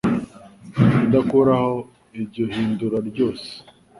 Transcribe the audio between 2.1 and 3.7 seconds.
iryo hindura ryose